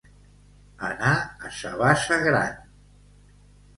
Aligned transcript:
Anar 0.87 1.11
a 1.49 1.53
sa 1.59 1.73
bassa 1.85 2.21
gran. 2.27 2.57